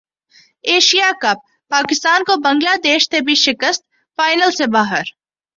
[0.63, 1.39] Asia Cup
[1.71, 3.81] Pakistan کو Bangladesh سے بھی شکست
[4.17, 5.03] فائنل سے باہر